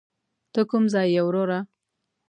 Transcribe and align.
ته 0.53 0.61
کوم 0.69 0.83
ځای 0.93 1.07
یې 1.15 1.21
وروره. 1.25 1.59